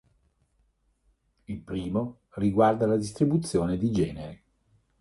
[1.47, 4.41] Il primo riguarda la distribuzione di genere.